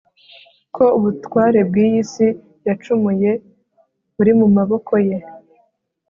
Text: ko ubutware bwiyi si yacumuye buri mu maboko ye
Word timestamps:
ko 0.75 0.85
ubutware 0.97 1.59
bwiyi 1.69 2.01
si 2.11 2.27
yacumuye 2.67 3.31
buri 4.15 4.31
mu 4.39 4.47
maboko 4.57 4.93
ye 5.07 5.17